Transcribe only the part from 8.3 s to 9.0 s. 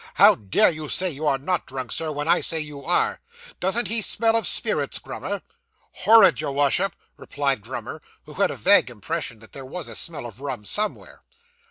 had a vague